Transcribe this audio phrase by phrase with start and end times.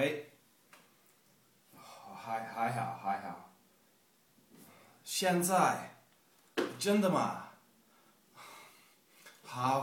[0.00, 0.32] 喂。
[2.16, 3.50] 还还好还好。
[5.04, 5.90] 现在？
[6.78, 7.50] 真的吗？
[9.44, 9.80] 好。